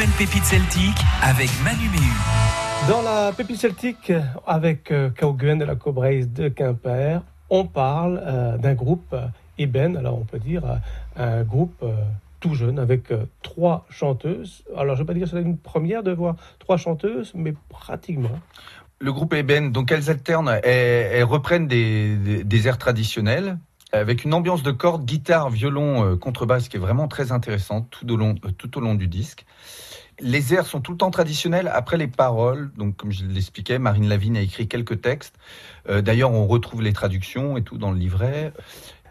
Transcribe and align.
nouvelle 0.00 0.16
pépite 0.16 0.44
celtique 0.44 0.96
avec 1.22 1.50
Manu 1.62 1.90
Méhu. 1.90 2.88
Dans 2.88 3.02
la 3.02 3.32
pépite 3.32 3.58
celtique, 3.58 4.10
avec 4.46 4.90
euh, 4.90 5.10
Kauguen 5.10 5.58
de 5.58 5.66
la 5.66 5.74
Cobraise 5.74 6.32
de 6.32 6.48
Quimper, 6.48 7.20
on 7.50 7.66
parle 7.66 8.18
euh, 8.24 8.56
d'un 8.56 8.72
groupe 8.72 9.12
euh, 9.12 9.26
Eben, 9.58 9.98
alors 9.98 10.18
on 10.18 10.24
peut 10.24 10.38
dire 10.38 10.64
euh, 10.64 10.76
un 11.16 11.42
groupe 11.42 11.76
euh, 11.82 11.92
tout 12.40 12.54
jeune 12.54 12.78
avec 12.78 13.10
euh, 13.10 13.26
trois 13.42 13.84
chanteuses. 13.90 14.64
Alors 14.74 14.96
je 14.96 15.02
ne 15.02 15.06
vais 15.06 15.12
pas 15.12 15.18
dire 15.18 15.30
que 15.30 15.36
c'est 15.36 15.42
une 15.42 15.58
première 15.58 16.02
de 16.02 16.12
voir 16.12 16.36
trois 16.58 16.78
chanteuses, 16.78 17.32
mais 17.34 17.52
pratiquement. 17.68 18.40
Le 19.00 19.12
groupe 19.12 19.34
Eben, 19.34 19.70
donc 19.70 19.92
elles 19.92 20.08
alternent, 20.08 20.60
elles, 20.62 21.10
elles 21.12 21.24
reprennent 21.24 21.68
des, 21.68 22.16
des, 22.16 22.44
des 22.44 22.68
airs 22.68 22.78
traditionnels 22.78 23.58
avec 23.92 24.24
une 24.24 24.34
ambiance 24.34 24.62
de 24.62 24.70
cordes, 24.70 25.04
guitare, 25.04 25.50
violon, 25.50 26.04
euh, 26.04 26.16
contrebasse 26.16 26.68
qui 26.68 26.76
est 26.76 26.80
vraiment 26.80 27.08
très 27.08 27.32
intéressante 27.32 27.88
tout 27.90 28.10
au 28.10 28.16
long, 28.16 28.34
euh, 28.44 28.50
tout 28.56 28.78
au 28.78 28.80
long 28.80 28.94
du 28.94 29.08
disque. 29.08 29.44
Les 30.20 30.54
airs 30.54 30.66
sont 30.66 30.80
tout 30.80 30.92
le 30.92 30.98
temps 30.98 31.10
traditionnels. 31.10 31.70
Après 31.72 31.96
les 31.96 32.06
paroles, 32.06 32.70
donc 32.76 32.96
comme 32.96 33.10
je 33.10 33.24
l'expliquais, 33.24 33.78
Marine 33.78 34.08
Lavigne 34.08 34.36
a 34.36 34.42
écrit 34.42 34.68
quelques 34.68 35.00
textes. 35.00 35.36
Euh, 35.88 36.02
D'ailleurs, 36.02 36.32
on 36.32 36.46
retrouve 36.46 36.82
les 36.82 36.92
traductions 36.92 37.56
et 37.56 37.62
tout 37.62 37.78
dans 37.78 37.90
le 37.90 37.98
livret. 37.98 38.52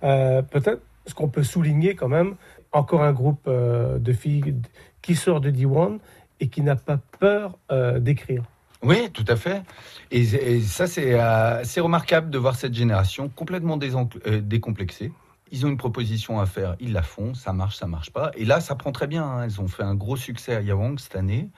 Peut-être 0.00 0.82
ce 1.06 1.14
qu'on 1.14 1.28
peut 1.28 1.42
souligner 1.42 1.94
quand 1.94 2.08
même, 2.08 2.36
encore 2.72 3.02
un 3.02 3.12
groupe 3.12 3.48
de 3.48 4.12
filles 4.12 4.56
qui 5.00 5.14
sort 5.14 5.40
de 5.40 5.50
D1 5.50 5.98
et 6.40 6.48
qui 6.48 6.60
n'a 6.60 6.76
pas 6.76 6.98
peur 7.18 7.58
d'écrire. 8.00 8.42
Oui, 8.84 9.10
tout 9.12 9.24
à 9.28 9.36
fait. 9.36 9.62
Et, 10.10 10.60
ça, 10.60 10.86
c'est 10.86 11.14
euh, 11.14 11.60
assez 11.60 11.80
remarquable 11.80 12.28
de 12.28 12.36
voir 12.36 12.54
cette 12.54 12.74
génération 12.74 13.30
complètement 13.30 13.78
euh, 14.26 14.40
décomplexée. 14.42 15.10
Ils 15.50 15.64
ont 15.64 15.70
une 15.70 15.78
proposition 15.78 16.38
à 16.38 16.44
faire, 16.44 16.76
ils 16.80 16.92
la 16.92 17.02
font, 17.02 17.32
ça 17.32 17.54
marche, 17.54 17.76
ça 17.76 17.86
marche 17.86 18.10
pas. 18.10 18.30
Et 18.36 18.44
là, 18.44 18.60
ça 18.60 18.74
prend 18.74 18.92
très 18.92 19.06
bien. 19.06 19.24
hein. 19.24 19.44
Elles 19.44 19.60
ont 19.60 19.68
fait 19.68 19.84
un 19.84 19.94
gros 19.94 20.16
succès 20.16 20.54
à 20.54 20.60
Yawang 20.60 20.98
cette 20.98 21.16
année. 21.16 21.48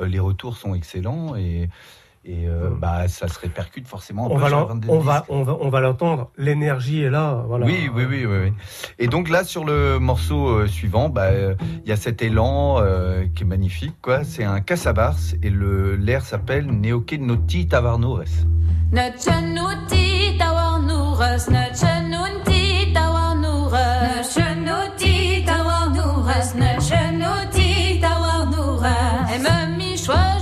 Euh, 0.00 0.06
les 0.06 0.20
retours 0.20 0.56
sont 0.56 0.74
excellents 0.74 1.36
et, 1.36 1.68
et 2.22 2.46
euh, 2.46 2.68
hum. 2.68 2.78
bah, 2.78 3.08
ça 3.08 3.28
se 3.28 3.38
répercute 3.38 3.88
forcément. 3.88 4.30
On, 4.30 4.36
va, 4.36 4.46
on 4.88 4.98
va, 4.98 5.24
on, 5.30 5.42
va, 5.42 5.56
on 5.58 5.70
va 5.70 5.80
l'entendre. 5.80 6.30
L'énergie 6.36 7.02
est 7.02 7.08
là. 7.08 7.44
Voilà. 7.46 7.64
Oui, 7.64 7.88
oui, 7.94 8.04
oui, 8.06 8.26
oui, 8.26 8.38
oui, 8.44 8.52
Et 8.98 9.06
donc 9.06 9.30
là, 9.30 9.42
sur 9.42 9.64
le 9.64 9.98
morceau 9.98 10.48
euh, 10.48 10.66
suivant, 10.66 11.08
bah, 11.08 11.28
euh, 11.28 11.54
il 11.58 11.66
bah, 11.66 11.82
y 11.86 11.92
a 11.92 11.96
cet 11.96 12.20
élan 12.20 12.76
euh, 12.78 13.24
qui 13.34 13.44
est 13.44 13.46
magnifique. 13.46 13.94
quoi. 14.02 14.22
C'est 14.24 14.44
un 14.44 14.60
cassabars 14.60 15.16
et 15.42 15.48
le 15.48 15.96
l'air 15.96 16.22
s'appelle 16.22 16.66
Neoke 16.66 17.14
Noti 17.18 17.66
Tavarnores. 17.68 18.44
Noti 18.92 20.36
Tavarnores, 20.38 21.48
Noti 21.48 22.92
Tavarnores, 22.92 23.72
Noti 24.56 25.44
Tavarnores, 25.46 26.54
Noti 27.14 28.00
Tavarnores. 28.00 28.84
Et 29.34 29.38
mamie, 29.38 29.96
choisis. 29.96 30.39